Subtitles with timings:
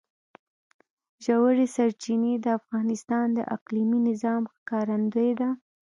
[1.25, 5.49] ژورې سرچینې د افغانستان د اقلیمي نظام ښکارندوی ده.